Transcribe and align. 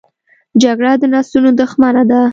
جګړه 0.63 0.91
د 1.01 1.03
نسلونو 1.13 1.51
دښمنه 1.61 2.03
ده 2.11 2.21